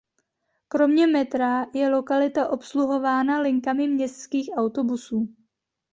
Kromě 0.67 1.07
metra 1.07 1.65
je 1.73 1.89
lokalita 1.89 2.49
obsluhována 2.49 3.39
linkami 3.39 3.87
městských 3.87 4.49
autobusů. 4.57 5.35